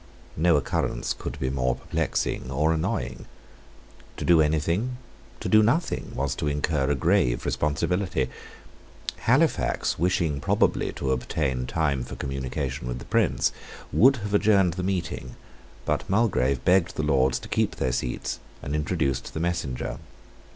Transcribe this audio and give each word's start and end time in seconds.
No 0.35 0.57
occurrence 0.57 1.13
could 1.13 1.39
be 1.39 1.51
more 1.51 1.75
perplexing 1.75 2.49
or 2.49 2.73
annoying. 2.73 3.27
To 4.17 4.25
do 4.25 4.41
anything, 4.41 4.97
to 5.41 5.47
do 5.47 5.61
nothing, 5.61 6.13
was 6.15 6.33
to 6.37 6.47
incur 6.47 6.89
a 6.89 6.95
grave 6.95 7.45
responsibility. 7.45 8.27
Halifax, 9.17 9.99
wishing 9.99 10.41
probably 10.41 10.91
to 10.93 11.11
obtain 11.11 11.67
time 11.67 12.03
for 12.03 12.15
communication 12.15 12.87
with 12.87 12.97
the 12.97 13.05
Prince, 13.05 13.51
would 13.93 14.15
have 14.25 14.33
adjourned 14.33 14.73
the 14.73 14.81
meeting; 14.81 15.35
but 15.85 16.09
Mulgrave 16.09 16.65
begged 16.65 16.95
the 16.95 17.03
Lords 17.03 17.37
to 17.37 17.47
keep 17.47 17.75
their 17.75 17.91
seats, 17.91 18.39
and 18.63 18.73
introduced 18.73 19.35
the 19.35 19.39
messenger. 19.39 19.99